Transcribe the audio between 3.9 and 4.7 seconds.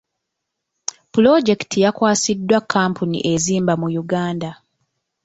Uganda.